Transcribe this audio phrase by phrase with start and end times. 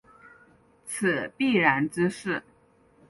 [0.83, 2.41] 此必然之势。